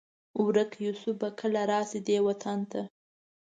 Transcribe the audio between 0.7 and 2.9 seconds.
یوسف به کله؟ راشي دې وطن ته